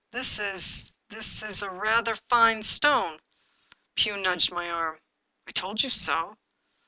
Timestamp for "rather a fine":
1.61-2.63